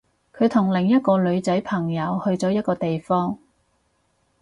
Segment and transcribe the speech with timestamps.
[0.35, 3.37] 佢同另一個女仔朋友去咗一個地方